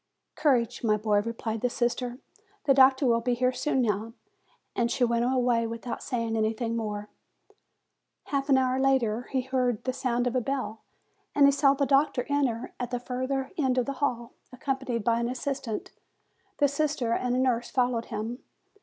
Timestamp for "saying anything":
6.01-6.75